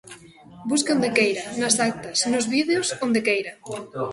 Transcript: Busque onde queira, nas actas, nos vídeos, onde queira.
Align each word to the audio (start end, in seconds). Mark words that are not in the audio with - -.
Busque 0.69 0.93
onde 0.95 1.13
queira, 1.17 1.43
nas 1.59 1.75
actas, 1.89 2.17
nos 2.31 2.45
vídeos, 2.55 2.87
onde 3.05 3.23
queira. 3.27 3.53